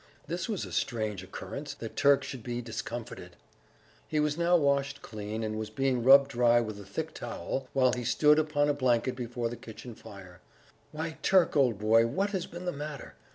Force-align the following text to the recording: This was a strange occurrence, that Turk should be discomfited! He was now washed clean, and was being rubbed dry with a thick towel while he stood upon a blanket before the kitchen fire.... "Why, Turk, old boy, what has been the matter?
This 0.25 0.49
was 0.49 0.65
a 0.65 0.71
strange 0.71 1.21
occurrence, 1.21 1.75
that 1.75 1.95
Turk 1.95 2.23
should 2.23 2.41
be 2.41 2.59
discomfited! 2.59 3.35
He 4.07 4.19
was 4.19 4.35
now 4.35 4.57
washed 4.57 5.03
clean, 5.03 5.43
and 5.43 5.59
was 5.59 5.69
being 5.69 6.03
rubbed 6.03 6.31
dry 6.31 6.59
with 6.59 6.79
a 6.79 6.85
thick 6.85 7.13
towel 7.13 7.67
while 7.73 7.93
he 7.93 8.03
stood 8.03 8.39
upon 8.39 8.67
a 8.67 8.73
blanket 8.73 9.15
before 9.15 9.47
the 9.47 9.55
kitchen 9.57 9.93
fire.... 9.93 10.41
"Why, 10.91 11.19
Turk, 11.21 11.55
old 11.55 11.77
boy, 11.77 12.07
what 12.07 12.31
has 12.31 12.47
been 12.47 12.65
the 12.65 12.71
matter? 12.71 13.13